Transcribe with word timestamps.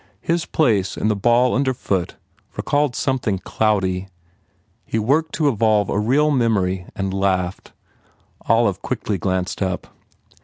His 0.21 0.47
place 0.47 0.97
and 0.97 1.11
the 1.11 1.15
ball 1.15 1.53
under 1.53 1.75
foot 1.75 2.15
recalled 2.57 2.95
something 2.95 3.37
cloudy. 3.37 4.07
He 4.83 4.97
worked 4.97 5.35
to 5.35 5.47
evolve 5.47 5.89
a 5.91 5.99
real 5.99 6.31
memory 6.31 6.87
and 6.95 7.13
laughed. 7.13 7.71
Olive 8.47 8.81
quickly 8.81 9.19
glanced 9.19 9.61
up. 9.61 9.95